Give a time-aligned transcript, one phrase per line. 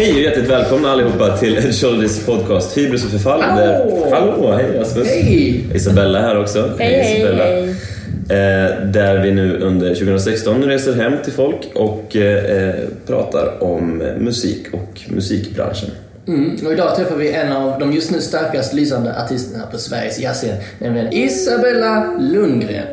[0.00, 3.42] Hej och hjärtligt välkomna allihopa till Ed Shoulders podcast Hybris och förfall.
[3.42, 4.08] Hallå!
[4.12, 5.08] Hallå, hej Rasmus.
[5.08, 5.64] Hej!
[5.74, 6.72] Isabella här också.
[6.78, 7.44] Hej, hej, Isabella.
[7.44, 7.68] hej.
[7.68, 12.74] Eh, där vi nu under 2016 reser hem till folk och eh,
[13.06, 15.90] pratar om musik och musikbranschen.
[16.28, 16.66] Mm.
[16.66, 20.56] Och idag träffar vi en av de just nu starkast lysande artisterna på Sveriges jazzscen,
[20.78, 22.86] nämligen Isabella Lundgren.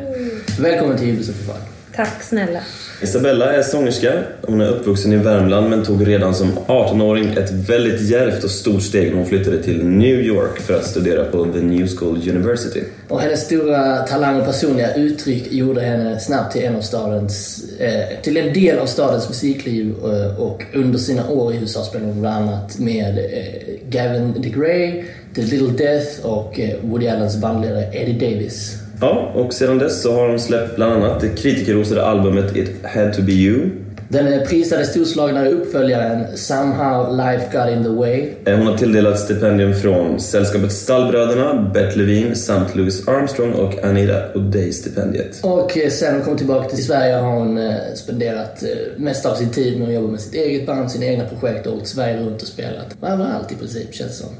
[0.60, 1.60] Välkommen till Hybris och förfall.
[1.96, 2.60] Tack snälla.
[3.02, 4.12] Isabella är sångerska.
[4.42, 8.82] Hon är uppvuxen i Värmland men tog redan som 18-åring ett väldigt djärvt och stort
[8.82, 12.82] steg när hon flyttade till New York för att studera på The New School University.
[13.08, 18.20] Och hennes stora talang och personliga uttryck gjorde henne snabbt till en av stadens, eh,
[18.22, 22.20] till en del av stadens musikliv eh, och under sina år i USA spelade hon
[22.20, 25.04] bland annat med eh, Gavin DeGray,
[25.34, 28.87] The Little Death och eh, Woody Allens bandledare Eddie Davis.
[29.00, 33.12] Ja, och sedan dess så har de släppt bland annat det kritikerrosade albumet It Had
[33.14, 33.70] To Be You.
[34.10, 39.74] Den prisade storslagna uppföljaren Somehow Life Got In The Way Eh, Hon har tilldelats stipendium
[39.74, 45.40] från Sällskapet Stallbröderna, Bert Levin samt Louis Armstrong och Anita O'Day-stipendiet.
[45.42, 48.62] Och eh, sen hon kom tillbaka till Sverige har hon eh, spenderat
[48.96, 51.76] mest av sin tid med att jobba med sitt eget band, sina egna projekt och
[51.76, 52.96] åkt Sverige runt och spelat.
[53.02, 54.30] Överallt i princip känns det som.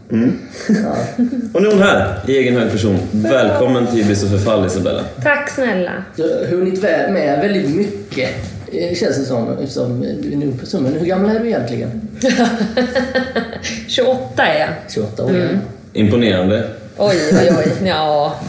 [0.69, 0.97] Ja.
[1.55, 2.99] Och nu är hon här, i egen hög person.
[3.13, 5.05] Välkommen till Hybris och förfall, Isabella.
[5.23, 6.05] Tack snälla.
[6.17, 8.29] Du har hunnit med väldigt mycket
[8.73, 10.83] känns det som, eftersom du är en ung person.
[10.83, 12.01] Men hur gammal är du egentligen?
[13.89, 14.69] 28 är jag.
[14.95, 15.31] 28 år?
[15.31, 15.59] Mm.
[15.93, 16.69] Imponerande.
[16.97, 17.73] Oj, oj, oj.
[17.89, 18.41] Ja,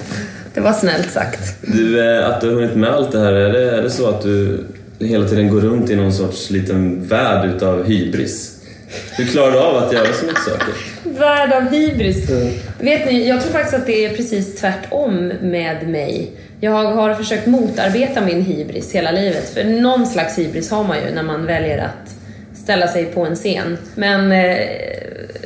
[0.53, 1.55] det var snällt sagt.
[1.61, 4.09] Du, eh, att du har hunnit med allt det här, är det, är det så
[4.09, 4.65] att du
[4.99, 8.55] hela tiden går runt i någon sorts liten värld utav hybris?
[9.17, 10.73] Hur klarar du av att göra så mycket saker?
[11.19, 12.29] Värld av hybris.
[12.79, 16.31] Vet ni, jag tror faktiskt att det är precis tvärtom med mig.
[16.61, 19.49] Jag har försökt motarbeta min hybris hela livet.
[19.49, 22.15] För någon slags hybris har man ju när man väljer att
[22.53, 23.77] ställa sig på en scen.
[23.95, 24.58] Men eh,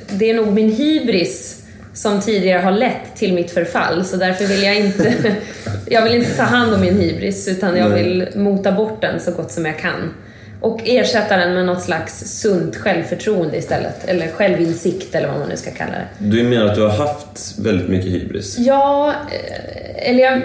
[0.09, 1.63] det är nog min hybris
[1.93, 4.05] som tidigare har lett till mitt förfall.
[4.05, 5.13] Så därför vill jag inte,
[5.89, 9.31] jag vill inte ta hand om min hybris utan jag vill mota bort den så
[9.31, 10.13] gott som jag kan.
[10.61, 14.05] Och ersätta den med något slags sunt självförtroende istället.
[14.05, 16.07] Eller självinsikt eller vad man nu ska kalla det.
[16.17, 18.57] Du menar att du har haft väldigt mycket hybris?
[18.59, 20.41] Ja, eh, eller jag,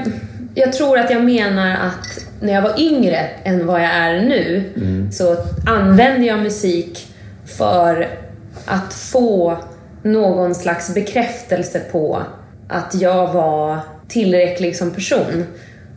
[0.59, 4.65] jag tror att jag menar att när jag var yngre än vad jag är nu
[5.13, 5.37] så
[5.67, 7.07] använde jag musik
[7.47, 8.09] för
[8.65, 9.59] att få
[10.03, 12.23] någon slags bekräftelse på
[12.69, 15.47] att jag var tillräcklig som person.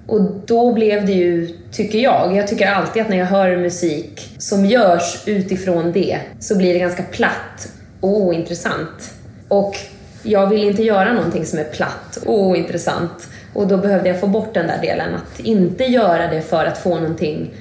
[0.07, 4.35] Och då blev det ju, tycker jag, jag tycker alltid att när jag hör musik
[4.37, 7.71] som görs utifrån det så blir det ganska platt
[8.01, 9.13] och ointressant.
[9.47, 9.75] Och
[10.23, 13.27] jag vill inte göra någonting som är platt och ointressant.
[13.53, 16.77] Och då behövde jag få bort den där delen, att inte göra det för att
[16.77, 17.53] få någonting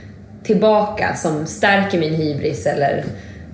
[0.42, 3.04] tillbaka som stärker min hybris eller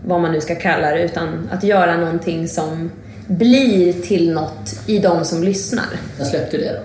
[0.05, 2.91] vad man nu ska kalla det, utan att göra någonting som
[3.27, 5.87] blir till något i de som lyssnar.
[6.19, 6.83] Jag släppte det då.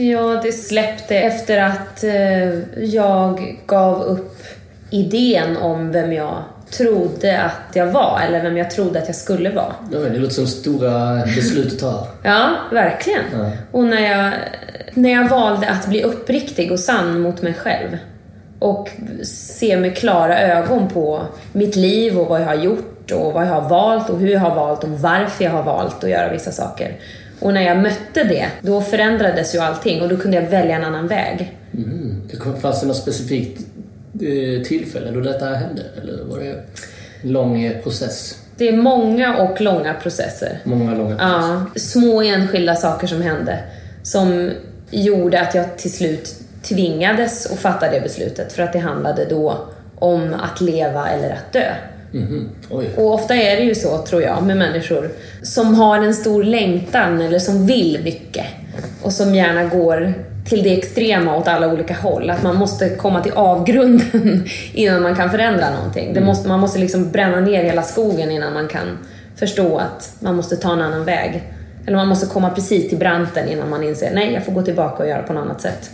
[0.00, 4.42] Ja, det släppte efter att eh, jag gav upp
[4.90, 6.42] idén om vem jag
[6.76, 9.74] trodde att jag var, eller vem jag trodde att jag skulle vara.
[9.92, 12.08] Ja, Det låter som stora beslut att ta.
[12.22, 13.24] Ja, verkligen.
[13.32, 13.50] Ja.
[13.72, 14.32] Och när jag,
[14.94, 17.98] när jag valde att bli uppriktig och sann mot mig själv
[18.58, 18.90] och
[19.22, 23.50] se med klara ögon på mitt liv och vad jag har gjort och vad jag
[23.50, 26.50] har valt och hur jag har valt och varför jag har valt att göra vissa
[26.50, 26.96] saker.
[27.40, 30.84] Och när jag mötte det, då förändrades ju allting och då kunde jag välja en
[30.84, 31.58] annan väg.
[31.74, 32.22] Mm.
[32.30, 33.60] Det Fanns det något specifikt
[34.20, 35.82] eh, tillfälle då detta hände?
[36.02, 36.46] Eller var det
[37.22, 38.38] en lång eh, process?
[38.56, 40.58] Det är många och långa processer.
[40.64, 41.64] Många långa processer?
[41.64, 43.58] Ja, små enskilda saker som hände
[44.02, 44.50] som
[44.90, 49.58] gjorde att jag till slut tvingades att fatta det beslutet för att det handlade då
[49.96, 51.74] om att leva eller att dö.
[52.12, 52.48] Mhm.
[52.70, 52.90] Oj.
[52.96, 55.10] Och ofta är det ju så, tror jag, med människor
[55.42, 58.46] som har en stor längtan eller som vill mycket
[59.02, 62.30] och som gärna går till det extrema åt alla olika håll.
[62.30, 66.14] Att man måste komma till avgrunden innan man kan förändra någonting.
[66.14, 68.98] Det måste, man måste liksom bränna ner hela skogen innan man kan
[69.36, 71.42] förstå att man måste ta en annan väg.
[71.86, 75.02] Eller man måste komma precis till branten innan man inser nej, jag får gå tillbaka
[75.02, 75.90] och göra på något annat sätt.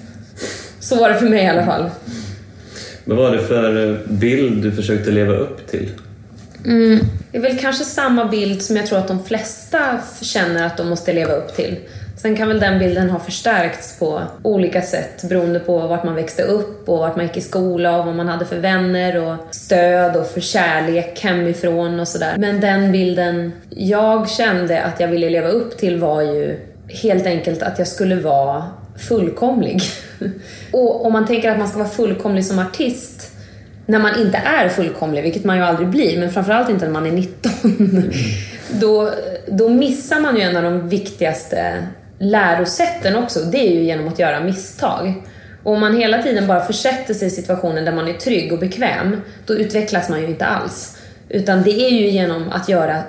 [0.81, 1.91] Så var det för mig i alla fall.
[3.05, 5.91] Vad var det för bild du försökte leva upp till?
[7.31, 10.89] Det är väl kanske samma bild som jag tror att de flesta känner att de
[10.89, 11.77] måste leva upp till.
[12.23, 16.43] Sen kan väl den bilden ha förstärkts på olika sätt beroende på vart man växte
[16.43, 20.17] upp och vart man gick i skola och vad man hade för vänner och stöd
[20.17, 22.35] och för kärlek hemifrån och sådär.
[22.39, 27.63] Men den bilden jag kände att jag ville leva upp till var ju helt enkelt
[27.63, 28.65] att jag skulle vara
[29.09, 29.83] fullkomlig.
[30.73, 33.31] och om man tänker att man ska vara fullkomlig som artist
[33.87, 37.07] när man inte är fullkomlig, vilket man ju aldrig blir, men framförallt inte när man
[37.07, 38.11] är 19,
[38.81, 39.11] då,
[39.47, 41.87] då missar man ju en av de viktigaste
[42.21, 43.41] lärosätten också.
[43.41, 45.23] Det är ju genom att göra misstag.
[45.63, 48.59] Och om man hela tiden bara försätter sig i situationer där man är trygg och
[48.59, 50.99] bekväm, då utvecklas man ju inte alls.
[51.29, 53.03] Utan det är ju genom att göra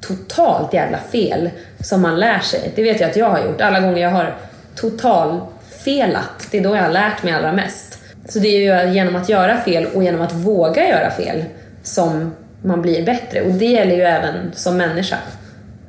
[0.00, 1.50] totalt jävla fel
[1.80, 2.72] som man lär sig.
[2.74, 3.60] Det vet jag att jag har gjort.
[3.60, 4.34] Alla gånger jag har
[4.74, 5.40] total
[5.84, 7.98] felat, det är då jag har lärt mig allra mest.
[8.28, 11.44] Så det är ju genom att göra fel och genom att våga göra fel
[11.82, 13.42] som man blir bättre.
[13.42, 15.16] Och det gäller ju även som människa.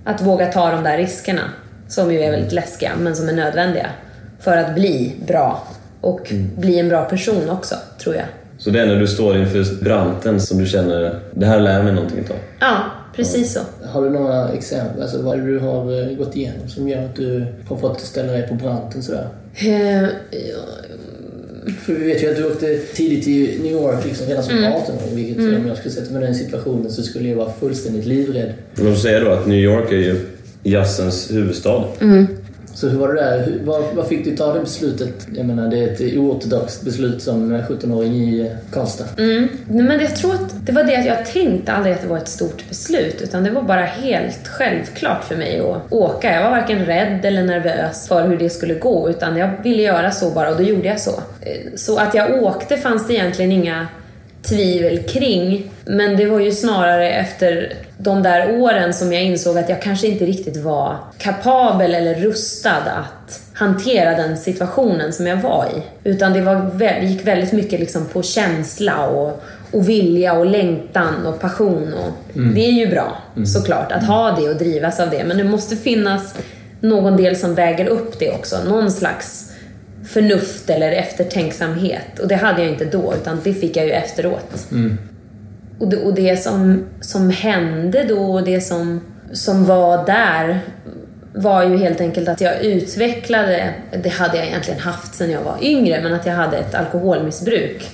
[0.04, 1.42] Att våga ta de där riskerna,
[1.92, 3.90] som ju är väldigt läskiga, men som är nödvändiga
[4.40, 5.68] för att bli bra
[6.02, 6.50] och mm.
[6.56, 8.26] bli en bra person också, tror jag.
[8.58, 11.94] Så det är när du står inför branten som du känner, det här lär mig
[11.94, 12.36] någonting av?
[12.60, 12.78] Ja,
[13.16, 13.60] precis så.
[13.88, 17.46] Har du några exempel, alltså vad du har eh, gått igenom som gör att du
[17.68, 19.28] har fått ställa dig på branten sådär?
[19.66, 20.10] Uh,
[21.82, 24.74] för vi vet ju att du åkte tidigt till New York liksom, redan som mm.
[24.74, 25.16] 18-åring.
[25.16, 25.62] Vilket mm.
[25.62, 28.54] om jag skulle sätta mig i den situationen så skulle jag vara fullständigt livrädd.
[28.76, 30.31] Men de säger då att New York är ju
[30.64, 31.84] jazzens huvudstad.
[32.02, 32.28] Mm.
[32.74, 33.60] Så hur var det där?
[33.64, 35.28] Vad, vad fick du ta det beslutet?
[35.36, 39.06] Jag menar, det är ett oortodoxt beslut som 17-åring i Karlstad.
[39.18, 39.48] Mm.
[39.68, 42.28] Men jag tror att det var det att jag tänkte aldrig att det var ett
[42.28, 46.34] stort beslut, utan det var bara helt självklart för mig att åka.
[46.34, 50.12] Jag var varken rädd eller nervös för hur det skulle gå, utan jag ville göra
[50.12, 51.22] så bara och då gjorde jag så.
[51.76, 53.88] Så att jag åkte fanns det egentligen inga
[54.42, 55.72] tvivel kring.
[55.86, 57.74] Men det var ju snarare efter
[58.04, 62.78] de där åren som jag insåg att jag kanske inte riktigt var kapabel eller rustad
[62.78, 66.10] att hantera den situationen som jag var i.
[66.10, 71.40] Utan det var, gick väldigt mycket liksom på känsla och, och vilja och längtan och
[71.40, 71.94] passion.
[71.94, 72.56] Och mm.
[72.56, 73.46] Det är ju bra mm.
[73.46, 75.24] såklart att ha det och drivas av det.
[75.24, 76.36] Men det måste finnas
[76.80, 78.64] någon del som väger upp det också.
[78.64, 79.52] Någon slags
[80.08, 82.20] förnuft eller eftertänksamhet.
[82.22, 84.72] Och det hade jag inte då, utan det fick jag ju efteråt.
[84.72, 84.98] Mm.
[85.82, 89.02] Och, det, och det som, som hände då och det som,
[89.34, 90.60] som var där
[91.34, 93.74] var ju helt enkelt att jag utvecklade,
[94.04, 97.90] det hade jag egentligen haft sedan jag var yngre, men att jag hade ett alkoholmissbruk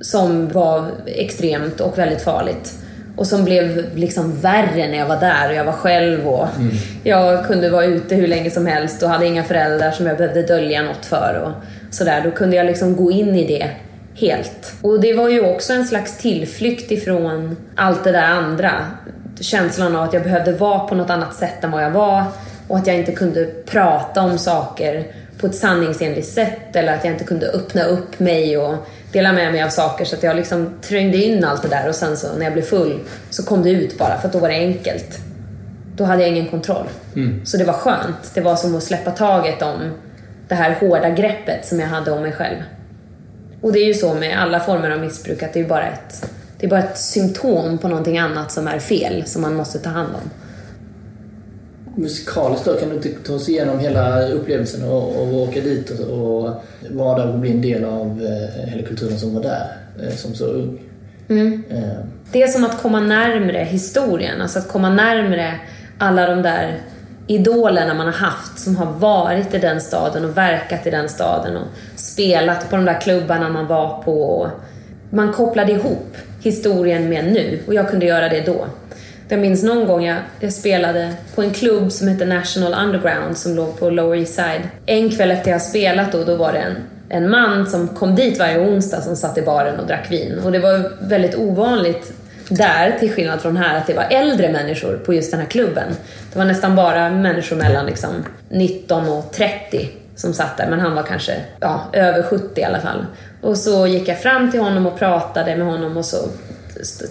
[0.00, 2.74] som var extremt och väldigt farligt
[3.16, 6.72] och som blev liksom värre när jag var där och jag var själv och mm.
[7.02, 10.42] jag kunde vara ute hur länge som helst och hade inga föräldrar som jag behövde
[10.42, 11.52] dölja något för och
[11.94, 12.20] sådär.
[12.24, 13.70] Då kunde jag liksom gå in i det
[14.14, 14.74] helt.
[14.82, 18.86] Och det var ju också en slags tillflykt ifrån allt det där andra.
[19.40, 22.24] Känslan av att jag behövde vara på något annat sätt än vad jag var
[22.68, 25.06] och att jag inte kunde prata om saker
[25.40, 28.74] på ett sanningsenligt sätt eller att jag inte kunde öppna upp mig och
[29.12, 31.94] dela med mig av saker så att jag liksom trängde in allt det där och
[31.94, 33.00] sen så när jag blev full
[33.30, 35.18] så kom det ut bara för att då var det enkelt.
[35.96, 36.86] Då hade jag ingen kontroll.
[37.16, 37.46] Mm.
[37.46, 38.34] Så det var skönt.
[38.34, 39.90] Det var som att släppa taget om
[40.48, 42.56] det här hårda greppet som jag hade om mig själv.
[43.64, 46.30] Och det är ju så med alla former av missbruk att det är bara ett,
[46.58, 49.90] det är bara ett symptom på någonting annat som är fel, som man måste ta
[49.90, 50.30] hand om
[52.02, 56.08] musikaliskt då, kan du inte ta oss igenom hela upplevelsen och, och åka dit och,
[56.08, 60.14] och vara där och bli en del av eh, hela kulturen som var där eh,
[60.14, 60.82] som så ung?
[61.28, 61.62] Mm.
[61.70, 62.04] Eh.
[62.32, 65.54] Det är som att komma närmre historien, alltså att komma närmre
[65.98, 66.80] alla de där
[67.26, 71.56] idolerna man har haft som har varit i den staden och verkat i den staden
[71.56, 71.66] och
[71.96, 74.22] spelat på de där klubbarna man var på.
[74.22, 74.48] Och
[75.10, 78.66] man kopplade ihop historien med nu och jag kunde göra det då.
[79.28, 83.56] Jag minns någon gång jag, jag spelade på en klubb som hette National Underground som
[83.56, 84.68] låg på Lower East Side.
[84.86, 86.76] En kväll efter jag spelat då, då var det en,
[87.08, 90.38] en man som kom dit varje onsdag som satt i baren och drack vin.
[90.44, 92.12] Och det var väldigt ovanligt
[92.48, 95.88] där, till skillnad från här, att det var äldre människor på just den här klubben.
[96.32, 98.10] Det var nästan bara människor mellan liksom
[98.48, 102.80] 19 och 30 som satt där, men han var kanske ja, över 70 i alla
[102.80, 103.06] fall.
[103.40, 106.16] Och så gick jag fram till honom och pratade med honom och så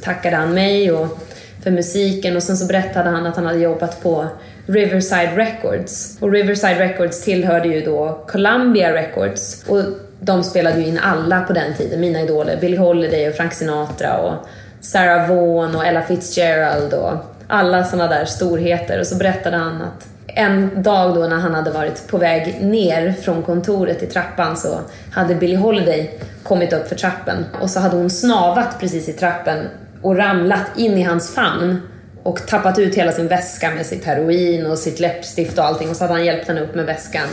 [0.02, 1.20] tackade han mig och
[1.64, 4.28] för musiken och sen så berättade han att han hade jobbat på
[4.66, 6.18] Riverside Records.
[6.22, 9.84] Och Riverside Records tillhörde ju då Columbia Records och
[10.20, 12.58] de spelade ju in alla på den tiden, mina idoler.
[12.62, 14.48] Billie Holiday och Frank Sinatra och
[14.84, 17.14] Sarah Vaughan och Ella Fitzgerald och
[17.48, 19.00] alla såna där storheter.
[19.00, 23.12] Och så berättade han att en dag då när han hade varit på väg ner
[23.12, 24.80] från kontoret i trappan så
[25.12, 29.68] hade Billie Holiday kommit upp för trappen och så hade hon snavat precis i trappen
[30.02, 31.82] och ramlat in i hans famn
[32.24, 35.96] och tappat ut hela sin väska med sitt heroin och sitt läppstift och allting och
[35.96, 37.28] så hade han hjälpt henne upp med väskan.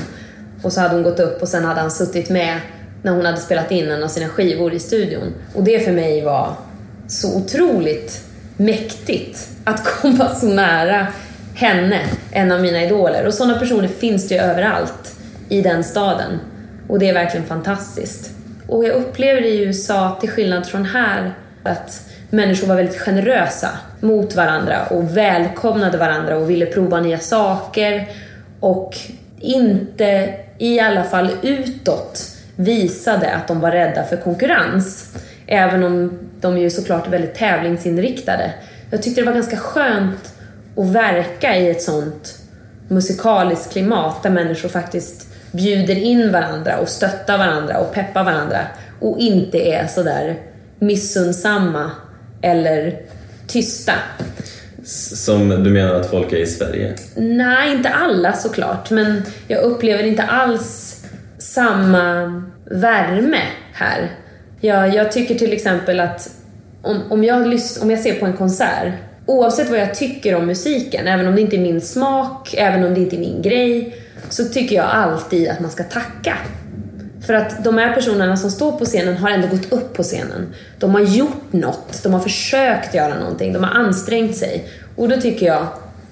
[0.62, 2.60] Och så hade hon gått upp och sen hade han suttit med
[3.02, 5.34] när hon hade spelat in en av sina skivor i studion.
[5.54, 6.54] Och det för mig var
[7.10, 8.24] så otroligt
[8.56, 11.06] mäktigt att komma så nära
[11.54, 12.00] henne,
[12.32, 13.26] en av mina idoler.
[13.26, 15.14] Och sådana personer finns det ju överallt
[15.48, 16.38] i den staden.
[16.88, 18.30] Och det är verkligen fantastiskt.
[18.68, 23.68] Och jag upplever i USA, till skillnad från här, att människor var väldigt generösa
[24.00, 28.08] mot varandra och välkomnade varandra och ville prova nya saker
[28.60, 28.96] och
[29.40, 35.16] inte, i alla fall utåt, visade att de var rädda för konkurrens.
[35.52, 38.52] Även om de ju såklart är väldigt tävlingsinriktade.
[38.90, 40.34] Jag tyckte det var ganska skönt
[40.76, 42.38] att verka i ett sånt
[42.88, 48.58] musikaliskt klimat där människor faktiskt bjuder in varandra och stöttar varandra och peppar varandra
[49.00, 50.38] och inte är sådär
[50.78, 51.90] missunnsamma
[52.42, 53.00] eller
[53.46, 53.92] tysta.
[54.84, 56.94] Som du menar att folk är i Sverige?
[57.16, 60.96] Nej, inte alla såklart, men jag upplever inte alls
[61.38, 63.42] samma värme
[63.72, 64.10] här.
[64.60, 66.30] Jag, jag tycker till exempel att
[66.82, 67.36] om, om, jag
[67.82, 68.92] om jag ser på en konsert,
[69.26, 72.94] oavsett vad jag tycker om musiken, även om det inte är min smak, även om
[72.94, 73.96] det inte är min grej,
[74.28, 76.38] så tycker jag alltid att man ska tacka.
[77.26, 80.54] För att de här personerna som står på scenen har ändå gått upp på scenen.
[80.78, 84.68] De har gjort något, de har försökt göra någonting, de har ansträngt sig.
[84.96, 85.66] Och då tycker jag,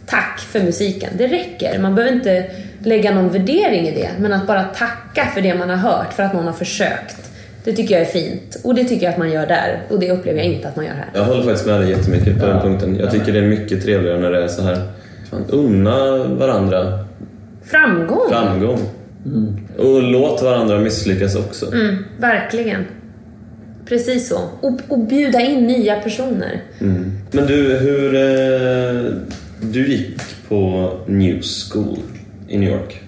[0.06, 1.10] tack för musiken.
[1.18, 1.78] Det räcker.
[1.78, 2.50] Man behöver inte
[2.82, 6.22] lägga någon värdering i det, men att bara tacka för det man har hört, för
[6.22, 7.27] att någon har försökt.
[7.68, 8.60] Det tycker jag är fint.
[8.64, 9.82] Och det tycker jag att man gör där.
[9.90, 11.08] Och det upplever jag inte att man gör här.
[11.14, 12.52] Jag håller faktiskt med dig jättemycket på Ja.
[12.52, 12.96] den punkten.
[12.96, 14.82] Jag tycker det är mycket trevligare när det är så här.
[15.30, 17.04] Fan, unna varandra
[17.64, 18.30] Framgång!
[18.30, 18.78] framgång.
[19.78, 21.72] Och låt varandra misslyckas också.
[21.74, 22.84] Mm, verkligen.
[23.88, 24.38] Precis så.
[24.60, 26.62] Och, och bjuda in nya personer.
[26.80, 27.12] Mm.
[27.30, 28.14] Men du, hur...
[28.14, 29.12] Eh,
[29.60, 31.98] du gick på New School
[32.48, 33.00] i New York.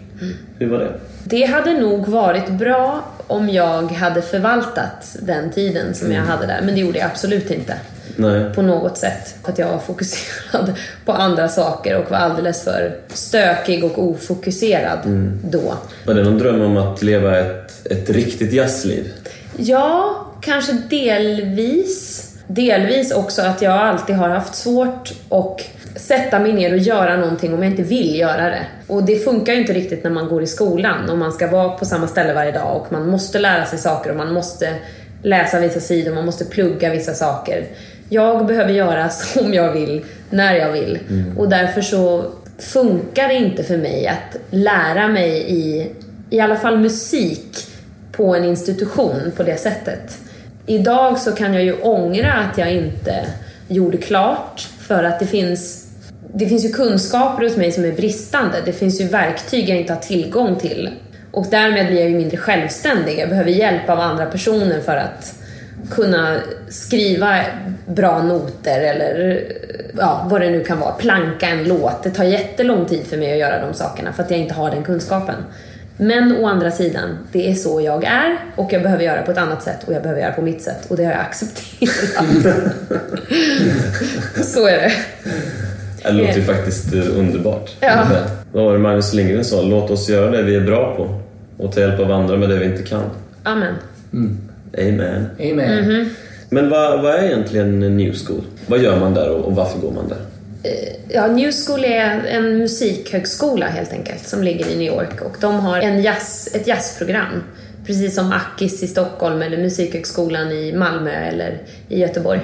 [0.58, 0.92] Hur var det?
[1.24, 6.60] Det hade nog varit bra om jag hade förvaltat den tiden som jag hade där,
[6.62, 7.75] men det gjorde jag absolut inte.
[8.16, 8.54] Nej.
[8.54, 9.34] På något sätt.
[9.44, 14.99] För att jag var fokuserad på andra saker och var alldeles för stökig och ofokuserad
[15.44, 15.75] då.
[16.06, 19.12] Var det någon dröm om att leva ett, ett riktigt jazzliv?
[19.56, 22.26] Ja, kanske delvis.
[22.46, 25.60] Delvis också att jag alltid har haft svårt att
[25.97, 28.66] sätta mig ner och göra någonting om jag inte vill göra det.
[28.87, 31.68] Och det funkar ju inte riktigt när man går i skolan och man ska vara
[31.68, 34.75] på samma ställe varje dag och man måste lära sig saker och man måste
[35.23, 37.66] läsa vissa sidor, man måste plugga vissa saker.
[38.09, 40.99] Jag behöver göra som jag vill, när jag vill.
[41.37, 42.25] Och därför så
[42.59, 45.90] funkar det inte för mig att lära mig i,
[46.30, 47.66] i alla fall musik,
[48.12, 50.18] på en institution på det sättet.
[50.66, 53.26] Idag så kan jag ju ångra att jag inte
[53.68, 55.79] gjorde klart för att det finns
[56.34, 58.62] det finns ju kunskaper hos mig som är bristande.
[58.64, 60.90] Det finns ju verktyg jag inte har tillgång till.
[61.30, 63.18] Och därmed blir jag ju mindre självständig.
[63.18, 65.34] Jag behöver hjälp av andra personer för att
[65.90, 66.37] kunna
[66.68, 67.40] skriva
[67.87, 69.42] bra noter eller
[69.99, 70.92] ja, vad det nu kan vara.
[70.92, 72.02] Planka en låt.
[72.02, 74.70] Det tar jättelång tid för mig att göra de sakerna för att jag inte har
[74.70, 75.34] den kunskapen.
[75.96, 79.38] Men å andra sidan, det är så jag är och jag behöver göra på ett
[79.38, 82.44] annat sätt och jag behöver göra på mitt sätt och det har jag accepterat.
[84.44, 84.92] så är det.
[86.02, 87.71] Det låter ju faktiskt eh, underbart.
[87.80, 88.07] Ja.
[88.52, 89.62] Vad var det Magnus Lindgren sa?
[89.62, 91.21] Låt oss göra det vi är bra på
[91.64, 93.02] och ta hjälp av andra med det vi inte kan.
[93.42, 93.75] Amen.
[94.78, 95.26] Amen.
[95.40, 96.11] Amen.
[96.49, 98.42] Men vad, vad är egentligen New School?
[98.66, 100.19] Vad gör man där och, och varför går man där?
[101.09, 105.61] Ja, New School är en musikhögskola helt enkelt som ligger i New York och de
[105.61, 107.42] har en jazz, ett jazzprogram.
[107.87, 112.40] Precis som Akis i Stockholm eller Musikhögskolan i Malmö eller i Göteborg.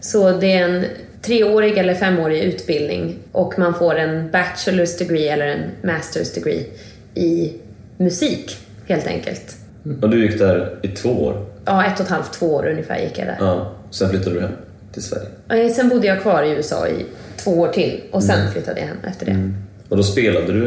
[0.00, 0.84] Så det är en
[1.22, 6.66] treårig eller femårig utbildning och man får en bachelor's degree eller en master's degree
[7.14, 7.52] i
[7.96, 8.56] musik
[8.86, 9.56] helt enkelt.
[10.02, 11.46] Och du gick där i två år.
[11.64, 13.36] Ja, ett och ett halvt, två år ungefär gick jag där.
[13.40, 13.72] Ja.
[13.90, 14.50] Sen flyttade du hem
[14.92, 15.26] till Sverige.
[15.66, 17.06] Eh, Sen bodde jag kvar i USA i
[17.36, 19.50] två år till och sen flyttade jag hem efter det.
[19.88, 20.66] Och då spelade du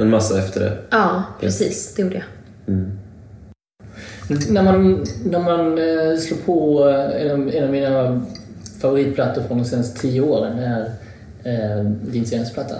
[0.00, 0.72] en- massa efter det.
[0.90, 1.94] Ja, precis.
[1.94, 2.24] Det gjorde jag.
[4.50, 8.20] När man, när man eh, slår på eh, en av, en av mina
[8.84, 10.80] favoritplattor från de senaste tio åren, är
[11.44, 12.74] eh, din senaste platta.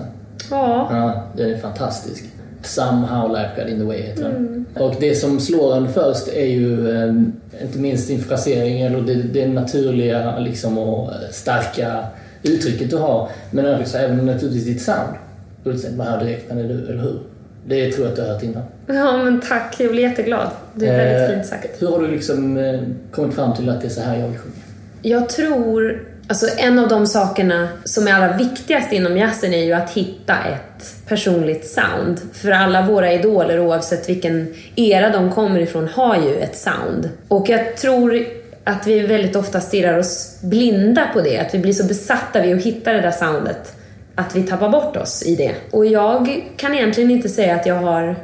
[0.51, 0.89] Ja.
[0.91, 2.25] Ja, den är fantastisk.
[2.63, 4.65] Somehow Life Got In The Way heter den.
[4.75, 7.15] Och det som slår en först är ju eh,
[7.63, 12.05] inte minst din frasering, eller det, det naturliga liksom, och eh, starka
[12.43, 13.29] uttrycket du har.
[13.51, 15.17] Men också även naturligtvis ditt sound.
[15.65, 17.19] Ulsen, man hör direkt när det är du, eller hur?
[17.67, 18.63] Det tror jag att du har hört innan.
[18.87, 19.77] Ja, men tack.
[19.79, 20.49] Jag blir jätteglad.
[20.75, 21.83] Det är väldigt Eh, fint sagt.
[21.83, 22.81] Hur har du liksom eh,
[23.11, 24.55] kommit fram till att det är så här jag vill sjunga?
[25.07, 26.07] Jag tror...
[26.29, 30.35] Alltså en av de sakerna som är allra viktigast inom jazzen är ju att hitta
[30.35, 32.21] ett personligt sound.
[32.33, 37.11] För alla våra idoler, oavsett vilken era de kommer ifrån, har ju ett sound.
[37.29, 38.27] Och jag tror
[38.65, 41.39] att vi väldigt ofta stirrar oss blinda på det.
[41.39, 43.77] Att vi blir så besatta vid att hitta det där soundet
[44.15, 45.55] att vi tappar bort oss i det.
[45.71, 48.17] Och jag kan egentligen inte säga att jag har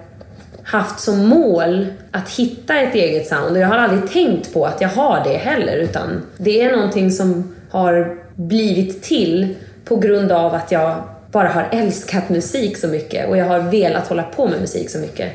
[0.71, 4.81] haft som mål att hitta ett eget sound och jag har aldrig tänkt på att
[4.81, 10.55] jag har det heller utan det är någonting som har blivit till på grund av
[10.55, 14.61] att jag bara har älskat musik så mycket och jag har velat hålla på med
[14.61, 15.33] musik så mycket.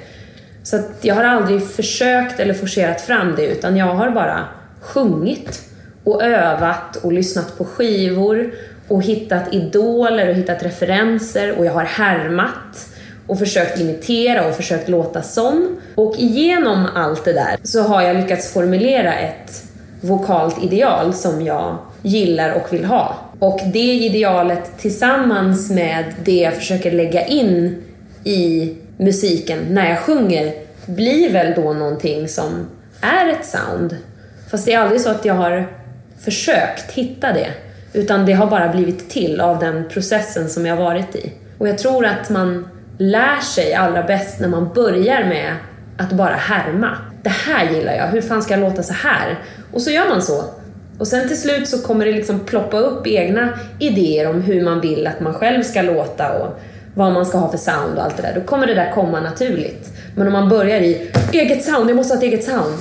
[0.63, 4.43] Så att jag har aldrig försökt eller forcerat fram det utan jag har bara
[4.81, 5.61] sjungit
[6.03, 8.53] och övat och lyssnat på skivor
[8.87, 12.94] och hittat idoler och hittat referenser och jag har härmat
[13.27, 15.77] och försökt imitera och försökt låta som.
[15.95, 19.63] Och genom allt det där så har jag lyckats formulera ett
[20.01, 23.15] vokalt ideal som jag gillar och vill ha.
[23.39, 27.83] Och det idealet tillsammans med det jag försöker lägga in
[28.23, 30.53] i musiken när jag sjunger
[30.85, 32.67] blir väl då någonting som
[33.01, 33.97] är ett sound.
[34.51, 35.67] Fast det är aldrig så att jag har
[36.19, 37.49] försökt hitta det.
[37.93, 41.33] Utan det har bara blivit till av den processen som jag varit i.
[41.57, 42.67] Och jag tror att man
[42.97, 45.55] lär sig allra bäst när man börjar med
[45.97, 46.97] att bara härma.
[47.23, 49.39] Det här gillar jag, hur fan ska jag låta så här?
[49.71, 50.43] Och så gör man så.
[50.97, 53.49] Och sen till slut så kommer det liksom ploppa upp egna
[53.79, 56.59] idéer om hur man vill att man själv ska låta och
[56.93, 58.33] vad man ska ha för sound och allt det där.
[58.35, 59.89] Då kommer det där komma naturligt.
[60.15, 62.77] Men om man börjar i eget sound, jag måste ha ett eget sound.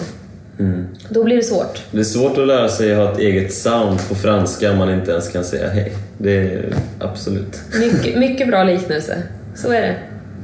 [0.59, 0.87] Mm.
[1.09, 1.83] Då blir det svårt.
[1.91, 4.91] Det är svårt att lära sig att ha ett eget sound på franska om man
[4.91, 5.93] inte ens kan säga hej.
[6.19, 7.61] Det är absolut.
[7.81, 9.23] Mycket, mycket bra liknelse.
[9.55, 9.97] Så är det.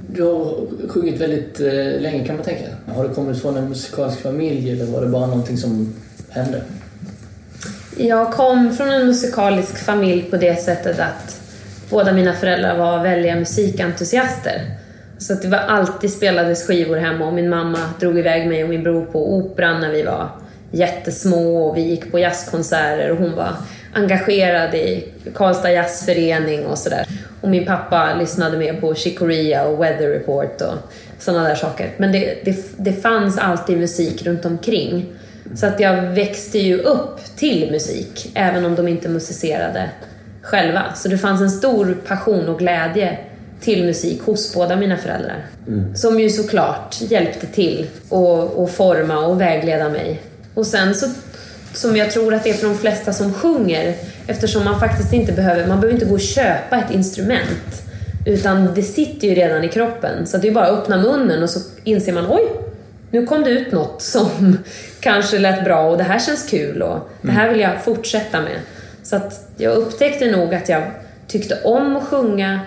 [0.06, 2.64] Du har sjungit väldigt eh, länge kan man tänka.
[2.86, 5.94] Har det kommit från en musikalisk familj eller var det bara någonting som
[6.28, 6.62] hände?
[7.96, 11.40] Jag kom från en musikalisk familj på det sättet att
[11.90, 14.76] båda mina föräldrar var väldiga musikentusiaster.
[15.18, 18.70] Så att det var alltid spelades skivor hemma och min mamma drog iväg mig och
[18.70, 20.28] min bror på operan när vi var
[20.70, 23.56] jättesmå och vi gick på jazzkonserter och hon var
[23.92, 27.06] engagerad i Karlstad jazzförening och sådär.
[27.40, 30.74] Och min pappa lyssnade mer på Chicoria och Weather Report och
[31.18, 31.90] sådana där saker.
[31.96, 35.06] Men det, det, det fanns alltid musik runt omkring.
[35.54, 39.90] Så att jag växte ju upp till musik, även om de inte musicerade
[40.42, 40.82] själva.
[40.94, 43.18] Så det fanns en stor passion och glädje
[43.60, 45.46] till musik hos båda mina föräldrar.
[45.68, 45.96] Mm.
[45.96, 50.22] Som ju såklart hjälpte till att forma och vägleda mig.
[50.54, 51.06] Och sen så,
[51.72, 53.94] som jag tror att det är för de flesta som sjunger,
[54.26, 57.82] eftersom man faktiskt inte behöver, man behöver inte gå och köpa ett instrument.
[58.26, 60.26] Utan det sitter ju redan i kroppen.
[60.26, 62.42] Så det är bara att öppna munnen och så inser man, oj,
[63.10, 64.58] nu kom det ut något som
[65.00, 68.58] kanske lät bra och det här känns kul och det här vill jag fortsätta med.
[69.02, 70.82] Så att jag upptäckte nog att jag
[71.26, 72.60] tyckte om att sjunga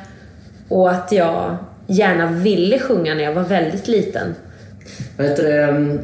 [0.69, 4.35] och att jag gärna ville sjunga när jag var väldigt liten.
[5.17, 5.99] Vad heter det, um,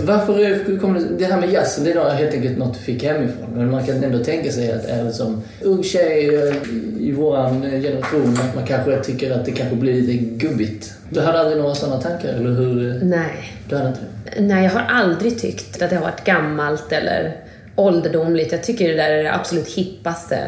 [0.00, 3.48] varför kommer det, det här med jazzen, det är helt enkelt något du fick hemifrån.
[3.54, 6.54] Men man kan ändå tänka sig att är som ung tjej eh,
[7.00, 10.92] i våran generation att man kanske tycker att det kanske blir lite gubbigt.
[11.10, 13.00] Du hade aldrig några sådana tankar, eller hur?
[13.02, 13.52] Nej.
[13.68, 14.00] Du hade inte
[14.38, 17.36] Nej, jag har aldrig tyckt att det har varit gammalt eller
[17.76, 18.52] ålderdomligt.
[18.52, 20.38] Jag tycker det där är det absolut hippaste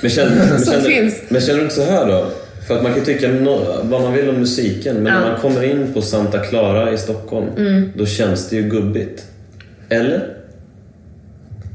[0.00, 2.30] men känner, men känner, Men känner du inte så här då?
[2.66, 3.28] För att man kan tycka
[3.82, 5.20] vad man vill om musiken, men ja.
[5.20, 7.92] när man kommer in på Santa Clara i Stockholm, mm.
[7.96, 9.24] då känns det ju gubbigt.
[9.88, 10.36] Eller?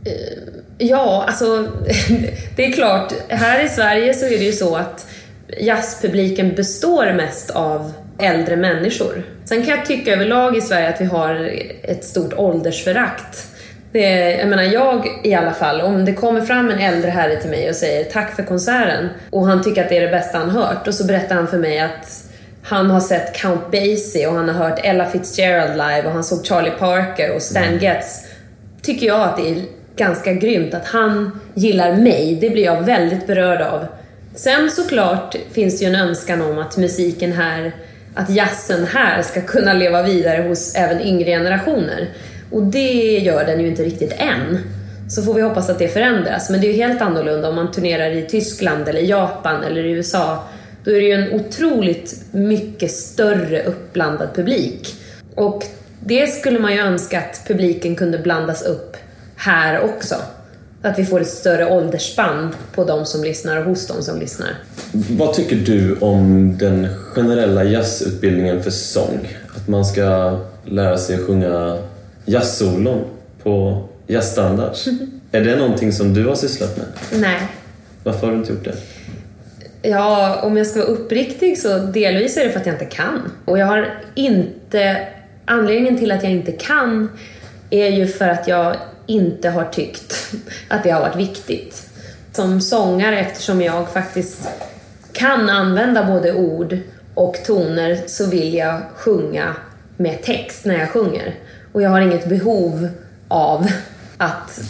[0.05, 0.11] Eh,
[0.77, 1.67] ja, alltså
[2.55, 3.13] det är klart.
[3.27, 5.07] Här i Sverige så är det ju så att
[5.59, 9.23] jazzpubliken består mest av äldre människor.
[9.45, 11.51] Sen kan jag tycka överlag i Sverige att vi har
[11.83, 13.47] ett stort åldersförakt.
[13.91, 17.35] Det är, jag menar, jag i alla fall, om det kommer fram en äldre herre
[17.35, 20.37] till mig och säger tack för konserten och han tycker att det är det bästa
[20.37, 22.23] han hört och så berättar han för mig att
[22.63, 26.45] han har sett Count Basie och han har hört Ella Fitzgerald live och han såg
[26.45, 27.79] Charlie Parker och Stan mm.
[27.79, 28.27] Getz.
[28.81, 29.63] Tycker jag att det är
[29.95, 32.37] ganska grymt att han gillar mig.
[32.41, 33.85] Det blir jag väldigt berörd av.
[34.35, 37.71] Sen såklart finns det ju en önskan om att musiken här,
[38.15, 42.07] att jazzen här ska kunna leva vidare hos även yngre generationer.
[42.51, 44.57] Och det gör den ju inte riktigt än.
[45.09, 46.49] Så får vi hoppas att det förändras.
[46.49, 49.91] Men det är ju helt annorlunda om man turnerar i Tyskland eller Japan eller i
[49.91, 50.43] USA.
[50.83, 54.95] Då är det ju en otroligt mycket större uppblandad publik.
[55.35, 55.63] Och
[55.99, 58.97] det skulle man ju önska att publiken kunde blandas upp
[59.35, 60.15] här också.
[60.81, 64.49] Att vi får ett större åldersspann på de som lyssnar och hos de som lyssnar.
[64.91, 69.37] Vad tycker du om den generella jazzutbildningen för sång?
[69.55, 71.77] Att man ska lära sig att sjunga
[72.25, 73.03] jazzsolon
[73.43, 74.75] på jazzstandard.
[75.31, 76.87] är det någonting som du har sysslat med?
[77.21, 77.41] Nej.
[78.03, 78.75] Varför har du inte gjort det?
[79.81, 83.31] Ja, om jag ska vara uppriktig så delvis är det för att jag inte kan.
[83.45, 85.07] Och jag har inte...
[85.45, 87.09] Anledningen till att jag inte kan
[87.69, 90.33] är ju för att jag inte har tyckt
[90.67, 91.89] att det har varit viktigt.
[92.31, 94.49] Som sångare, eftersom jag faktiskt
[95.13, 96.77] kan använda både ord
[97.13, 99.55] och toner, så vill jag sjunga
[99.97, 101.35] med text när jag sjunger.
[101.71, 102.89] Och jag har inget behov
[103.27, 103.67] av
[104.17, 104.61] att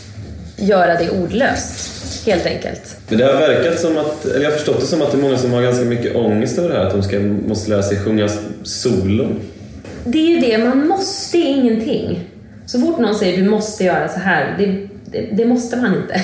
[0.58, 2.98] göra det ordlöst, helt enkelt.
[3.10, 5.22] Men det har verkat som att, eller jag har förstått det som att det är
[5.22, 7.98] många som har ganska mycket ångest över det här, att de ska, måste lära sig
[7.98, 8.30] sjunga
[8.64, 9.40] solon.
[10.04, 12.30] Det är ju det, man måste ingenting.
[12.66, 16.22] Så fort någon säger du måste göra så här, det, det, det, måste man inte.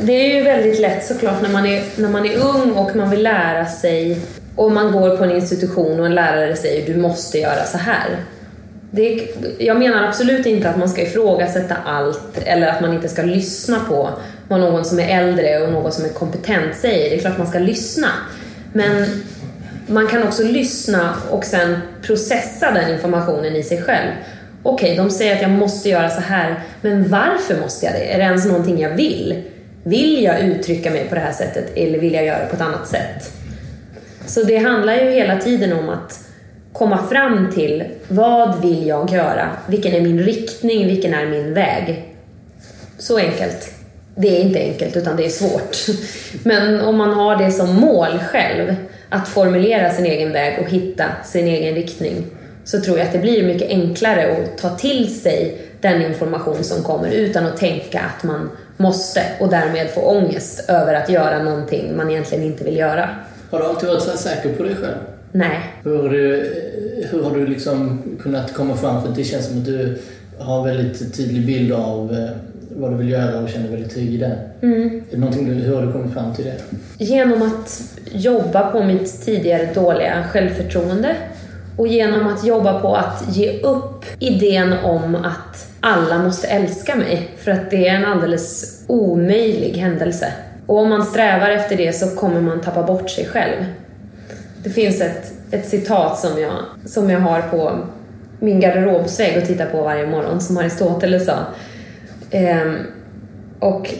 [0.00, 3.10] Det är ju väldigt lätt såklart när man, är, när man är ung och man
[3.10, 4.20] vill lära sig
[4.56, 8.16] och man går på en institution och en lärare säger du måste göra så här.
[8.96, 9.28] Det,
[9.58, 13.80] jag menar absolut inte att man ska ifrågasätta allt eller att man inte ska lyssna
[13.88, 14.10] på
[14.48, 17.10] vad någon som är äldre och någon som är kompetent säger.
[17.10, 18.08] Det är klart man ska lyssna.
[18.72, 19.06] Men
[19.86, 24.10] man kan också lyssna och sen processa den informationen i sig själv.
[24.62, 28.12] Okej, okay, de säger att jag måste göra så här, men varför måste jag det?
[28.12, 29.42] Är det ens någonting jag vill?
[29.82, 32.62] Vill jag uttrycka mig på det här sättet eller vill jag göra det på ett
[32.62, 33.32] annat sätt?
[34.26, 36.23] Så det handlar ju hela tiden om att
[36.74, 39.50] komma fram till vad vill jag göra?
[39.66, 40.86] Vilken är min riktning?
[40.86, 42.14] Vilken är min väg?
[42.98, 43.70] Så enkelt.
[44.14, 45.76] Det är inte enkelt utan det är svårt.
[46.44, 48.74] Men om man har det som mål själv,
[49.08, 52.24] att formulera sin egen väg och hitta sin egen riktning,
[52.64, 56.82] så tror jag att det blir mycket enklare att ta till sig den information som
[56.82, 61.96] kommer utan att tänka att man måste och därmed få ångest över att göra någonting
[61.96, 63.08] man egentligen inte vill göra.
[63.50, 65.13] Har du alltid varit så säker på dig själv?
[65.36, 65.60] Nej.
[65.84, 66.52] Hur har du,
[67.10, 69.02] hur har du liksom kunnat komma fram?
[69.02, 69.98] För det känns som att du
[70.38, 72.30] har väldigt tydlig bild av eh,
[72.76, 74.38] vad du vill göra och känner väldigt trygg i det.
[74.62, 75.02] Mm.
[75.12, 76.54] Är hur har du kommit fram till det?
[77.04, 81.16] Genom att jobba på mitt tidigare dåliga självförtroende
[81.76, 87.30] och genom att jobba på att ge upp idén om att alla måste älska mig
[87.36, 90.32] för att det är en alldeles omöjlig händelse.
[90.66, 93.64] Och om man strävar efter det så kommer man tappa bort sig själv.
[94.64, 96.52] Det finns ett, ett citat som jag,
[96.84, 97.78] som jag har på
[98.40, 101.38] min garderobsvägg och tittar på varje morgon som Aristoteles sa.
[102.30, 102.76] Ehm,
[103.58, 103.94] och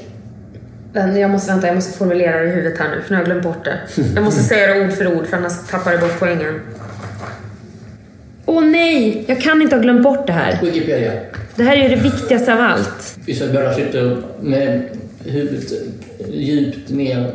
[0.94, 3.27] jag måste vänta, jag måste formulera det i huvudet här nu för nu har jag
[3.27, 3.79] glömt bort det.
[4.14, 6.61] Jag måste säga det ord för ord för annars tappar jag bort poängen.
[8.46, 9.24] Åh nej!
[9.29, 10.59] Jag kan inte ha glömt bort det här.
[10.62, 11.12] Wikipedia.
[11.57, 13.18] Det här är ju det viktigaste av allt.
[13.27, 14.83] Vi båda sitter med
[15.24, 15.72] huvudet
[16.29, 17.33] djupt ner.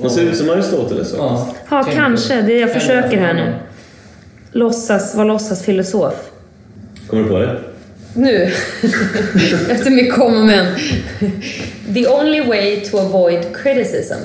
[0.00, 2.42] Man ser ut som Aristoteles Ja, ja kanske.
[2.42, 3.54] Det jag försöker här nu.
[4.52, 6.14] Låtsas, vara låtsasfilosof.
[7.06, 7.60] Kommer du på det?
[8.14, 8.42] Nu.
[9.70, 10.66] Efter mitt kom men.
[11.94, 14.18] The only way to avoid criticism.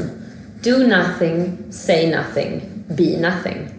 [0.63, 3.69] Do nothing, say nothing, be nothing.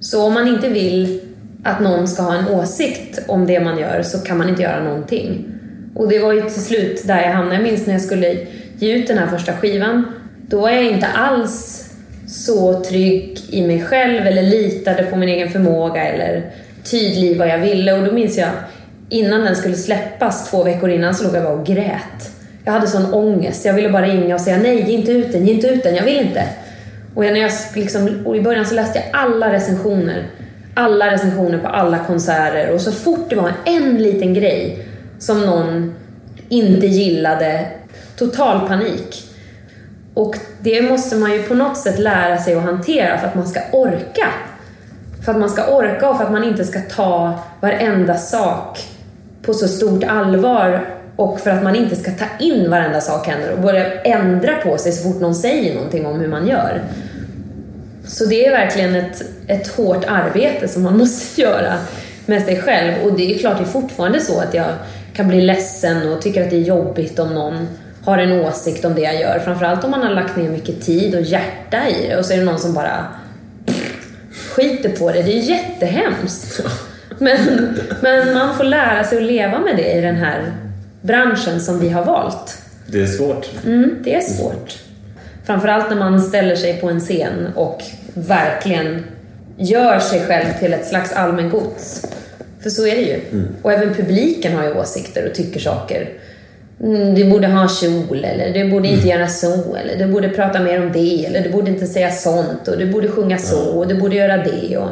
[0.00, 1.20] Så om man inte vill
[1.62, 4.82] att någon ska ha en åsikt om det man gör så kan man inte göra
[4.82, 5.44] någonting.
[5.94, 7.54] Och det var ju till slut där jag hamnade.
[7.54, 8.46] Jag minns när jag skulle
[8.78, 10.04] ge ut den här första skivan.
[10.50, 11.84] Då var jag inte alls
[12.26, 16.50] så trygg i mig själv eller litade på min egen förmåga eller
[16.90, 17.92] tydlig i vad jag ville.
[17.92, 18.48] Och då minns jag,
[19.08, 22.30] innan den skulle släppas, två veckor innan, så låg jag bara och grät.
[22.64, 23.64] Jag hade sån ångest.
[23.64, 25.94] Jag ville bara ringa och säga nej, ge inte ut den, ge inte ut den,
[25.94, 26.44] jag vill inte.
[27.14, 30.26] Och, när jag liksom, och i början så läste jag alla recensioner.
[30.74, 34.86] Alla recensioner på alla konserter och så fort det var en liten grej
[35.18, 35.94] som någon
[36.48, 37.66] inte gillade,
[38.16, 39.27] total panik.
[40.18, 43.48] Och det måste man ju på något sätt lära sig att hantera för att man
[43.48, 44.26] ska orka.
[45.24, 48.78] För att man ska orka och för att man inte ska ta varenda sak
[49.42, 50.84] på så stort allvar
[51.16, 54.78] och för att man inte ska ta in varenda sak händer och börja ändra på
[54.78, 56.82] sig så fort någon säger någonting om hur man gör.
[58.06, 61.74] Så det är verkligen ett, ett hårt arbete som man måste göra
[62.26, 62.92] med sig själv.
[63.04, 64.68] Och det är klart, det är fortfarande så att jag
[65.12, 67.68] kan bli ledsen och tycker att det är jobbigt om någon
[68.08, 69.38] har en åsikt om det jag gör.
[69.38, 72.38] Framförallt om man har lagt ner mycket tid och hjärta i det och så är
[72.38, 73.06] det någon som bara
[74.50, 75.22] skiter på det.
[75.22, 76.60] Det är jättehemskt.
[77.20, 80.52] Men, men man får lära sig att leva med det i den här
[81.00, 82.62] branschen som vi har valt.
[82.86, 83.50] Det är svårt.
[83.66, 84.78] Mm, det är svårt.
[85.44, 87.82] Framförallt när man ställer sig på en scen och
[88.14, 89.04] verkligen
[89.56, 92.06] gör sig själv till ett slags allmängods.
[92.62, 93.20] För så är det ju.
[93.32, 93.48] Mm.
[93.62, 96.08] Och även publiken har ju åsikter och tycker saker.
[96.80, 99.18] Mm, du borde ha kjol, eller du borde inte mm.
[99.18, 102.68] göra så, eller du borde prata mer om det, eller du borde inte säga sånt,
[102.68, 104.76] och du borde sjunga så, och du borde göra det.
[104.76, 104.88] Och...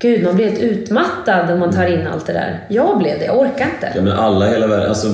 [0.00, 2.64] Gud, man blir helt utmattad om man tar in allt det där.
[2.68, 3.92] Jag blev det, jag orkar inte.
[3.94, 5.06] Ja, men alla i hela världen, alltså,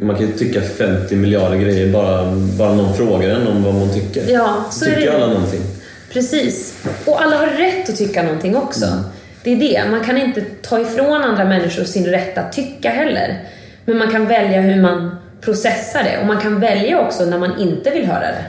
[0.00, 3.94] man kan ju tycka 50 miljarder grejer bara, bara någon frågar en om vad man
[3.94, 4.32] tycker.
[4.32, 5.14] Ja, så tycker är det.
[5.14, 5.60] alla någonting.
[6.12, 6.84] Precis.
[7.04, 8.84] Och alla har rätt att tycka någonting också.
[8.84, 9.04] Mm.
[9.42, 9.90] Det är det.
[9.90, 13.38] Man kan inte ta ifrån andra människor sin rätt att tycka heller.
[13.84, 16.18] Men man kan välja hur man processar det.
[16.20, 18.44] Och man kan välja också när man inte vill höra det.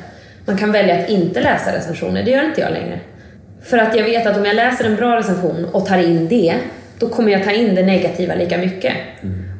[0.45, 2.23] Man kan välja att inte läsa recensioner.
[2.23, 2.99] Det gör inte jag längre.
[3.63, 6.55] För att jag vet att om jag läser en bra recension och tar in det
[6.99, 8.93] då kommer jag ta in det negativa lika mycket.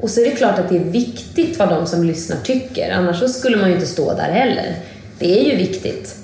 [0.01, 3.31] Och så är det klart att det är viktigt vad de som lyssnar tycker, annars
[3.31, 4.75] skulle man ju inte stå där heller.
[5.19, 6.15] Det är ju viktigt.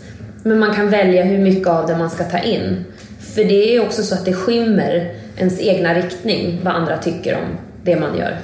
[0.43, 2.85] Men man kan välja hur mycket av det man ska ta in.
[3.19, 7.57] För det är också så att det skymmer ens egna riktning, vad andra tycker om
[7.83, 8.37] det man gör.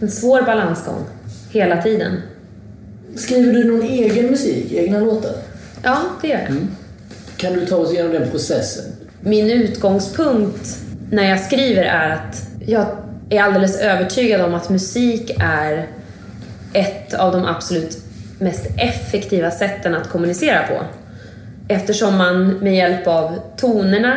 [0.00, 1.04] En svår balansgång,
[1.52, 2.22] hela tiden.
[3.16, 5.32] Skriver du någon egen musik, egna låtar?
[5.82, 6.66] Ja, det gör jag.
[7.36, 8.84] Kan du ta oss igenom den processen?
[9.20, 10.78] Min utgångspunkt
[11.10, 12.86] när jag skriver är att jag
[13.30, 15.86] är alldeles övertygad om att musik är
[16.72, 17.98] ett av de absolut
[18.38, 20.84] mest effektiva sätten att kommunicera på.
[21.68, 24.16] Eftersom man med hjälp av tonerna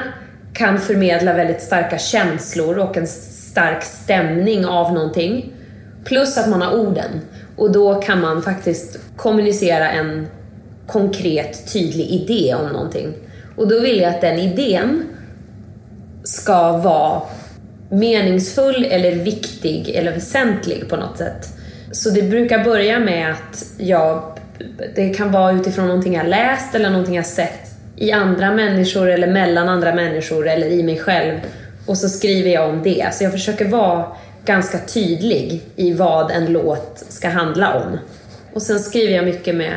[0.54, 5.54] kan förmedla väldigt starka känslor och en stark stämning av någonting.
[6.06, 7.22] Plus att man har orden.
[7.56, 10.28] Och då kan man faktiskt kommunicera en
[10.88, 13.13] konkret, tydlig idé om någonting.
[13.56, 15.04] Och då vill jag att den idén
[16.24, 17.22] ska vara
[17.89, 21.48] meningsfull eller viktig eller väsentlig på något sätt.
[21.91, 24.39] Så det brukar börja med att jag,
[24.96, 27.65] det kan vara utifrån någonting jag läst eller någonting jag sett
[27.96, 31.39] i andra människor eller mellan andra människor eller i mig själv.
[31.86, 33.13] Och så skriver jag om det.
[33.13, 34.06] Så jag försöker vara
[34.45, 37.97] ganska tydlig i vad en låt ska handla om.
[38.53, 39.73] Och sen skriver jag mycket med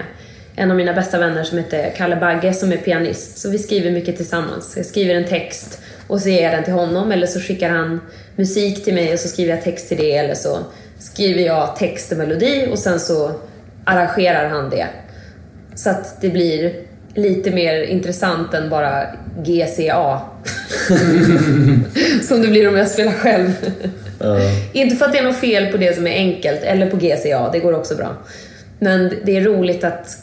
[0.57, 3.39] en av mina bästa vänner som heter Kalle Bagge som är pianist.
[3.39, 4.75] Så vi skriver mycket tillsammans.
[4.77, 8.01] Jag skriver en text och så ger jag den till honom eller så skickar han
[8.37, 10.59] musik till mig och så skriver jag text till det eller så
[10.99, 13.33] skriver jag text och melodi och sen så
[13.85, 14.87] arrangerar han det.
[15.75, 16.75] Så att det blir
[17.15, 19.07] lite mer intressant än bara
[19.45, 20.21] GCA.
[22.23, 23.53] som det blir om jag spelar själv.
[24.73, 27.51] Inte för att det är något fel på det som är enkelt eller på GCA,
[27.53, 28.17] det går också bra.
[28.79, 30.17] Men det är roligt att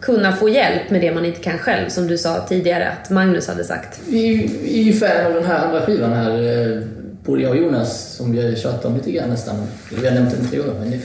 [0.00, 3.48] kunna få hjälp med det man inte kan själv, som du sa tidigare att Magnus
[3.48, 4.00] hade sagt.
[4.08, 4.44] Vi
[4.80, 6.30] är ju fan av den här andra skivan här,
[6.72, 6.82] eh,
[7.24, 9.56] både jag och Jonas, som vi har tjatat om lite grann nästan.
[10.00, 11.00] Vi har nämnt den tre gånger, men vi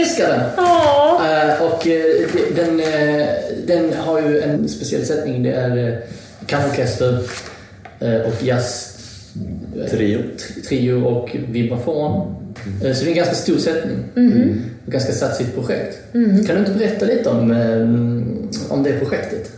[0.00, 0.40] älskar den!
[1.50, 2.02] Eh, och eh,
[2.56, 2.82] de- den,
[3.66, 5.42] den har ju en speciell sättning.
[5.42, 6.00] Det är
[6.46, 7.18] kammarorkester
[8.26, 8.87] och jazz
[9.90, 10.18] Trio.
[10.18, 12.34] tri- trio och vibrafon.
[12.84, 13.96] Eh, Så det är en ganska stor sättning.
[14.86, 15.98] Och ganska satsigt projekt.
[16.12, 19.52] Kan du inte berätta lite om, eh, om det projektet?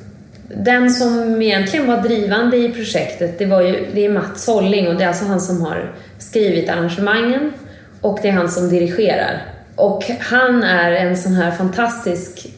[0.65, 4.95] Den som egentligen var drivande i projektet, det, var ju, det är Mats Holling och
[4.97, 7.53] det är alltså han som har skrivit arrangemangen
[8.01, 9.43] och det är han som dirigerar.
[9.77, 12.53] Och han är en sån här fantastisk,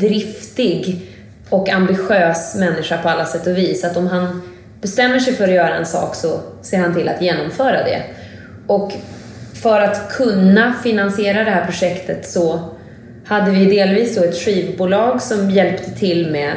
[0.00, 1.10] driftig
[1.48, 3.84] och ambitiös människa på alla sätt och vis.
[3.84, 4.42] Att om han
[4.80, 8.02] bestämmer sig för att göra en sak så ser han till att genomföra det.
[8.66, 8.92] Och
[9.54, 12.60] för att kunna finansiera det här projektet så
[13.24, 16.52] hade vi delvis då ett skivbolag som hjälpte till med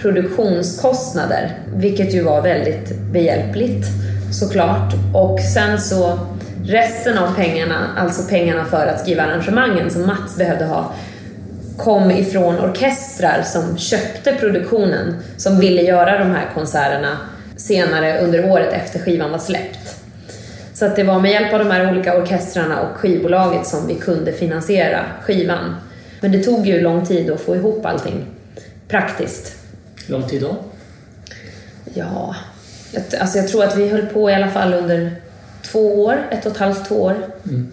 [0.00, 3.86] produktionskostnader, vilket ju var väldigt behjälpligt
[4.32, 4.92] såklart.
[5.14, 6.18] Och sen så
[6.64, 10.92] resten av pengarna, alltså pengarna för att skriva arrangemangen som Mats behövde ha,
[11.76, 17.16] kom ifrån orkestrar som köpte produktionen, som ville göra de här konserterna
[17.56, 19.96] senare under året efter skivan var släppt.
[20.74, 23.94] Så att det var med hjälp av de här olika orkestrarna och skivbolaget som vi
[23.94, 25.76] kunde finansiera skivan.
[26.20, 28.24] Men det tog ju lång tid att få ihop allting
[28.88, 29.56] praktiskt.
[30.06, 30.56] Hur lång tid då?
[31.94, 32.36] Ja,
[32.92, 35.16] jag, alltså jag tror att vi höll på i alla fall under
[35.62, 37.16] två år, ett och ett halvt, två år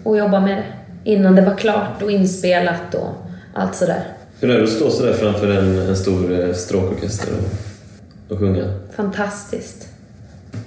[0.02, 0.64] och jobba med det.
[1.10, 3.08] Innan det var klart och inspelat och
[3.54, 4.02] allt sådär.
[4.40, 8.64] Hur är det att stå sådär framför en, en stor eh, stråkorkester och, och sjunga?
[9.00, 9.88] Fantastiskt.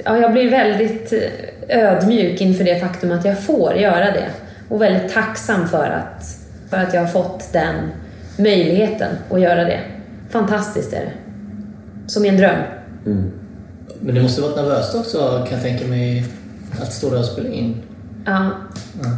[0.03, 4.29] Ja, jag blir väldigt eh, ödmjuk inför det faktum att jag får göra det.
[4.69, 6.25] Och väldigt tacksam för att,
[6.69, 7.75] för att jag har fått den
[8.37, 9.79] möjligheten att göra det.
[10.29, 11.11] Fantastiskt är det.
[12.07, 12.59] Som i en dröm.
[13.99, 16.25] Men det måste varit nervöst också kan jag tänka mig
[16.81, 17.81] att stå där och spela in.
[18.25, 18.51] Ja,
[19.03, 19.09] Ja.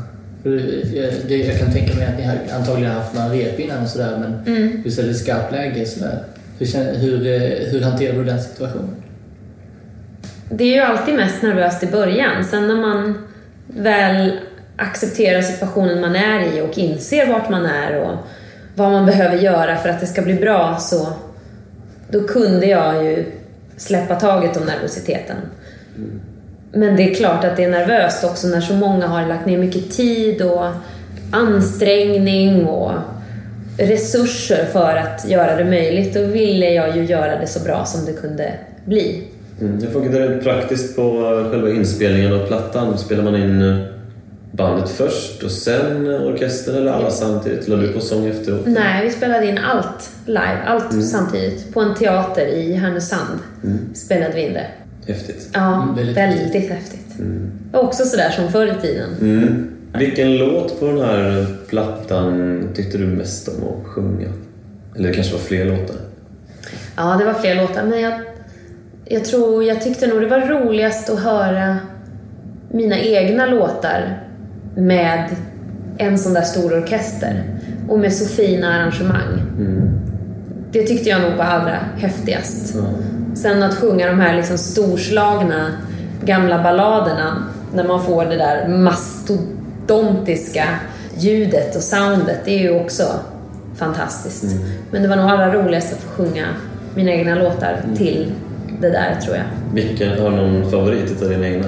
[0.43, 3.89] Jag, det, jag kan tänka mig att ni har antagligen haft några rep innan och
[3.89, 6.23] sådär men just är det skarpt läge sådär.
[6.59, 8.95] Hur, hur, eh, hur hanterar du den situationen?
[10.49, 12.43] Det är ju alltid mest nervöst i början.
[12.43, 13.27] Sen när man
[13.67, 14.39] väl
[14.77, 18.17] accepterar situationen man är i och inser vart man är och
[18.75, 21.07] vad man behöver göra för att det ska bli bra så
[22.09, 23.25] då kunde jag ju
[23.77, 25.37] släppa taget om nervositeten.
[26.71, 29.57] Men det är klart att det är nervöst också när så många har lagt ner
[29.57, 30.65] mycket tid och
[31.31, 32.91] ansträngning och
[33.77, 36.13] resurser för att göra det möjligt.
[36.13, 38.53] Då ville jag ju göra det så bra som det kunde
[38.85, 39.27] bli.
[39.61, 39.81] Mm.
[39.81, 42.97] Hur funkar det rent praktiskt på själva inspelningen av plattan?
[42.97, 43.77] Spelar man in eh,
[44.51, 47.67] bandet först och sen eh, orkestern eller alla samtidigt?
[47.67, 48.61] La du på sång efteråt?
[48.65, 51.73] Nej, vi spelade in allt live, allt samtidigt.
[51.73, 53.39] På en teater i Härnösand
[53.93, 54.67] spelade vi in det.
[55.07, 55.49] Häftigt.
[55.53, 57.15] Ja, Mm, väldigt väldigt, häftigt.
[57.73, 59.09] Och också sådär som förr i tiden.
[59.21, 59.71] Mm.
[59.99, 64.27] Vilken låt på den här plattan tyckte du mest om att sjunga?
[64.95, 65.95] Eller det kanske var fler låtar?
[66.95, 68.13] Ja, det var fler låtar, men jag,
[69.05, 71.77] jag tror, jag tyckte nog det var roligast att höra
[72.69, 74.23] mina egna låtar
[74.75, 75.35] med
[75.97, 77.43] en sån där stor orkester
[77.89, 79.41] och med så fina arrangemang.
[80.71, 82.75] Det tyckte jag nog var allra häftigast.
[83.35, 85.71] Sen att sjunga de här liksom storslagna
[86.23, 90.63] gamla balladerna när man får det där mastodontiska
[91.17, 93.03] ljudet och soundet, det är ju också
[93.75, 94.55] fantastiskt.
[94.91, 96.45] Men det var nog allra roligast att få sjunga
[96.95, 98.31] mina egna låtar till
[98.81, 99.45] det där, tror jag.
[99.73, 101.67] Vilken, har du någon favorit utav dina egna?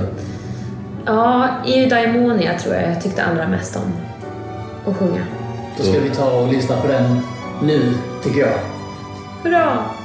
[1.05, 3.93] Ja, i Daimonia tror jag jag tyckte allra mest om
[4.91, 5.21] att sjunga.
[5.77, 7.19] Då ska vi ta och lyssna på den
[7.63, 7.93] nu,
[8.23, 8.59] tycker jag.
[9.43, 9.96] Hurra!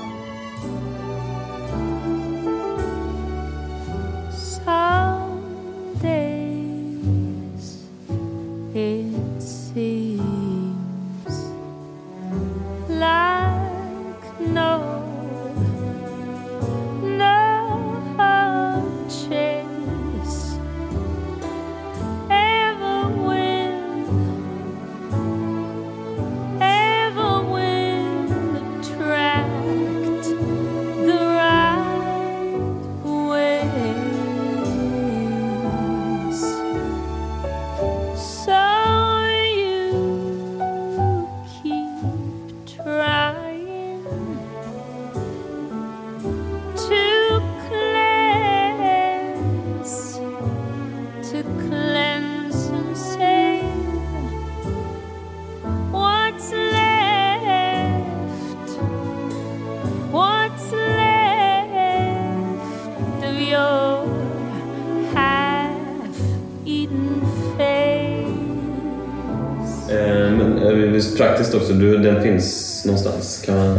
[71.53, 73.43] Praktiskt också, du, den finns någonstans.
[73.47, 73.79] Kan man,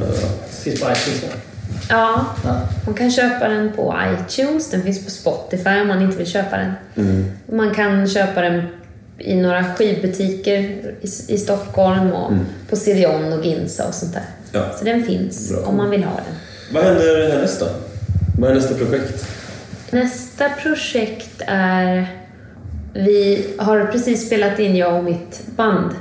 [0.63, 1.23] Finns på iTunes.
[1.89, 2.61] Ja, Ja.
[2.85, 6.57] man kan köpa den på iTunes, den finns på Spotify om man inte vill köpa
[6.57, 6.73] den.
[7.51, 8.63] Man kan köpa den
[9.17, 10.59] i några skivbutiker
[11.01, 12.31] i, i Stockholm och
[12.69, 14.23] på CDON och Ginza och sånt där.
[14.51, 14.65] Ja.
[14.79, 15.59] Så den finns Bra.
[15.65, 16.35] om man vill ha den.
[16.73, 17.67] Vad händer härnäst då?
[18.39, 19.25] Vad är nästa projekt?
[19.91, 22.07] Nästa projekt är...
[22.93, 25.91] Vi har precis spelat in, jag och mitt band,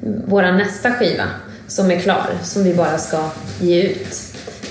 [0.00, 1.24] vår nästa skiva
[1.66, 3.30] som är klar, som vi bara ska
[3.60, 4.16] ge ut.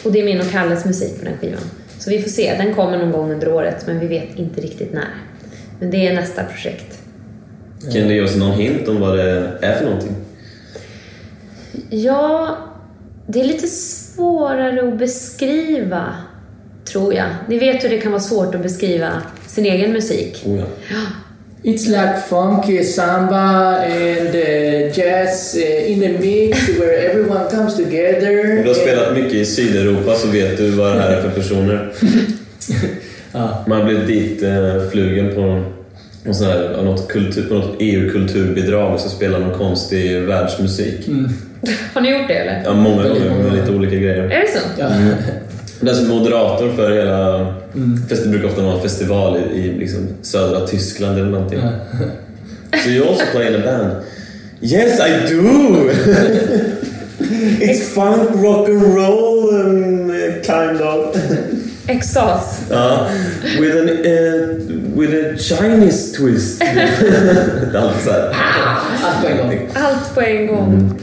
[0.04, 1.62] Och det är min och Kalles musik på den skivan.
[2.00, 4.94] Så vi får se, den kommer någon gång under året, men vi vet inte riktigt
[4.94, 5.10] när.
[5.80, 7.00] Men det är nästa projekt.
[7.82, 10.16] Kan du ge oss någon hint om vad det är för någonting?
[11.90, 12.58] Ja,
[13.28, 16.16] det är lite svårare att beskriva,
[16.86, 17.28] tror jag.
[17.48, 20.44] Ni vet hur det kan vara svårt att beskriva sin egen musik.
[20.46, 20.66] Oh, ja.
[21.68, 28.58] It's like funky samba and uh, jazz uh, in a mix where everyone comes together.
[28.58, 31.30] Om du har spelat mycket i Sydeuropa så vet du vad det här är för
[31.30, 31.90] personer.
[33.68, 35.66] Man blev dit eh, flugen på någon,
[36.24, 41.10] någon sån här, något, kultur, på något EU-kulturbidrag och så spelar någon konstig världsmusik.
[41.94, 42.62] Har ni gjort det eller?
[42.66, 44.24] Ja, många gånger med lite olika grejer.
[44.24, 44.60] Är det så?
[44.80, 44.90] Ja.
[45.80, 47.54] Den som moderator för hela...
[48.10, 51.60] Fest, det brukar ofta vara en festival i, i liksom södra Tyskland eller någonting.
[52.84, 53.92] So you also play in a band?
[54.62, 55.90] Yes, I do!
[57.60, 60.10] It's funk, rock and roll, um,
[60.44, 61.16] kind of.
[61.88, 62.62] Extas.
[62.70, 63.10] Ja,
[63.60, 66.62] with, an, uh, with a Chinese twist.
[66.64, 68.36] är här.
[69.04, 69.70] Allt på en gång.
[69.74, 71.00] Allt på en gång.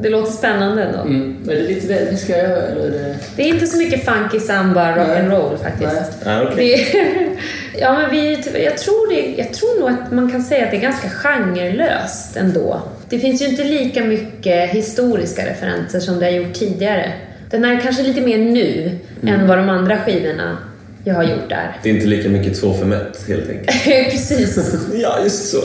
[0.00, 0.98] Det låter spännande ändå.
[0.98, 1.36] Mm.
[1.44, 3.16] Men är det lite väl, ska jag eller är det...
[3.36, 6.12] Det är inte så mycket funky samba, rock and roll faktiskt.
[6.24, 6.54] Ja, okej.
[6.56, 7.26] Det är,
[7.80, 8.32] ja, men vi,
[8.64, 12.36] jag, tror det, jag tror nog att man kan säga att det är ganska genrelöst
[12.36, 12.82] ändå.
[13.08, 17.12] Det finns ju inte lika mycket historiska referenser som det har gjort tidigare.
[17.50, 20.58] Den är kanske lite mer nu än vad de andra skivorna
[21.04, 21.76] jag har gjort där.
[21.82, 23.84] Det är inte lika mycket två för ett helt enkelt.
[24.10, 25.56] Precis, Ja, just så.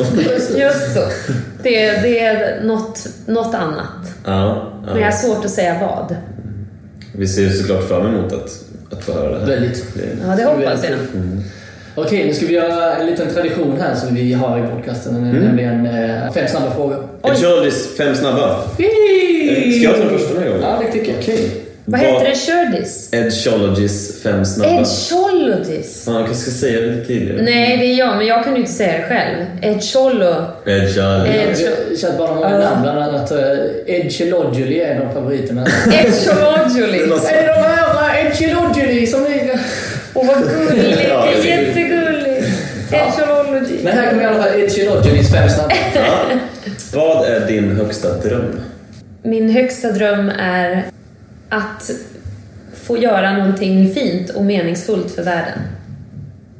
[0.57, 1.01] just så.
[1.63, 4.11] Det, det är något, något annat.
[4.25, 5.11] Ja, Men jag har ja.
[5.11, 6.15] svårt att säga vad.
[7.15, 8.49] Vi ser ju såklart fram emot att,
[8.91, 9.45] att få höra det här.
[9.47, 9.85] Väldigt.
[10.27, 10.99] Ja, det hoppas jag.
[11.95, 15.31] Okej, nu ska vi göra en liten tradition här som vi har i podcasten.
[15.31, 17.07] Nämligen eh, fem snabba frågor.
[17.21, 17.31] Oj.
[17.31, 18.63] Ed Shirleys Fem snabba.
[18.77, 20.63] Eh, Ska jag ta den första den här gången?
[20.63, 21.19] Ja, det tycker jag.
[21.21, 21.49] Okej.
[21.91, 22.35] Vad heter det?
[22.35, 23.09] Kördis?
[23.13, 24.79] Ed Shirleys Fem snabba.
[24.81, 26.05] Ed Cholodis?
[26.05, 27.41] Fan, jag kanske ska säga det lite tidigare.
[27.41, 29.45] Nej, det är jag, men jag kan ju inte säga det själv.
[29.61, 30.35] Ed Cholo.
[30.65, 31.37] Ed Shirley.
[31.37, 31.57] Ed-
[31.91, 33.39] Jag känner bara många namn, bland annat uh,
[33.85, 35.67] Ed Chelodjuli är en av favoriterna.
[35.91, 36.99] Ed Cholodjoli.
[37.31, 39.59] är det de här Ed Chelodjuli som ligger...
[40.13, 40.99] Åh, vad gulligt!
[41.09, 42.29] Ja, det är är jättegulligt!
[43.83, 45.73] Men här kommer i alla fall Ed Sheeran's fem snabba.
[45.95, 46.25] Ja.
[46.93, 48.59] Vad är din högsta dröm?
[49.23, 50.85] Min högsta dröm är
[51.49, 51.91] att
[52.73, 55.59] få göra någonting fint och meningsfullt för världen.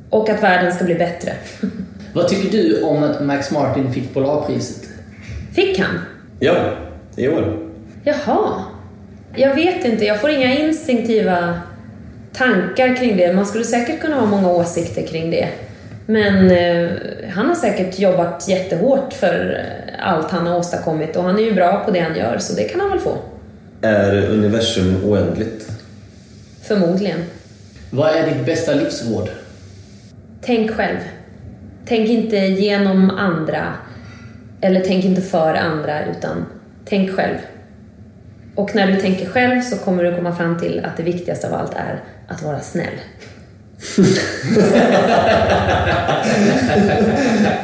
[0.10, 1.34] Och att världen ska bli bättre.
[2.14, 4.90] Vad tycker du om att Max Martin fick Polarpriset?
[5.56, 6.00] Fick han?
[6.40, 6.56] Ja,
[7.16, 7.70] i år.
[8.04, 8.64] Jaha.
[9.36, 11.60] Jag vet inte, jag får inga instinktiva
[12.34, 13.34] tankar kring det.
[13.34, 15.50] Man skulle säkert kunna ha många åsikter kring det.
[16.06, 16.92] Men eh,
[17.30, 21.54] han har säkert jobbat jättehårt för eh, allt han har åstadkommit och han är ju
[21.54, 23.18] bra på det han gör, så det kan han väl få.
[23.82, 25.72] Är universum oändligt?
[26.62, 27.20] Förmodligen.
[27.90, 29.30] Vad är ditt bästa livsråd?
[30.42, 30.98] Tänk själv.
[31.86, 33.74] Tänk inte genom andra,
[34.62, 36.46] eller tänk inte för andra, utan
[36.86, 37.38] tänk själv.
[38.56, 41.54] Och när du tänker själv så kommer du komma fram till att det viktigaste av
[41.54, 42.94] allt är att vara snäll.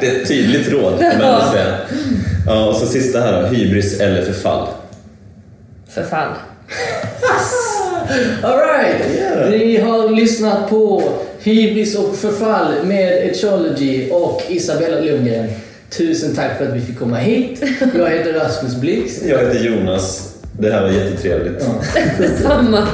[0.00, 1.78] Det är ett tydligt råd, kan man säga.
[2.46, 3.48] Ja, och så sista här då.
[3.48, 4.68] Hybris eller förfall?
[5.96, 6.28] Förfall.
[8.42, 9.16] Alright!
[9.16, 9.50] Yeah.
[9.50, 11.02] Ni har lyssnat på
[11.42, 15.48] Hybris och förfall med Echology och Isabella Lundgren.
[15.90, 17.62] Tusen tack för att vi fick komma hit.
[17.98, 19.22] Jag heter Rasmus Blixt.
[19.26, 20.32] Jag heter Jonas.
[20.58, 21.64] Det här var jättetrevligt.
[21.94, 22.00] Ja.
[22.18, 22.86] Detsamma.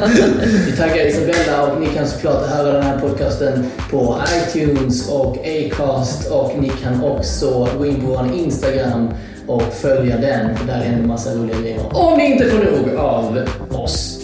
[0.67, 6.31] Vi tackar Isabella och ni kan såklart höra den här podcasten på iTunes och Acast
[6.31, 9.09] och ni kan också gå in på vår Instagram
[9.47, 10.57] och följa den.
[10.57, 11.81] För där händer massa roliga grejer.
[11.93, 13.39] Om ni inte får nog av
[13.71, 14.19] oss.